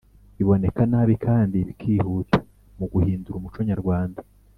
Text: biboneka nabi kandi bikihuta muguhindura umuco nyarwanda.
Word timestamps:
biboneka 0.37 0.81
nabi 0.91 1.15
kandi 1.25 1.57
bikihuta 1.67 2.37
muguhindura 2.77 3.35
umuco 3.37 3.59
nyarwanda. 3.69 4.21